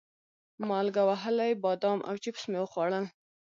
مالګه 0.67 1.03
وهلي 1.09 1.51
بادام 1.63 1.99
او 2.09 2.15
چپس 2.23 2.43
مې 2.51 2.59
وخوړل. 2.61 3.05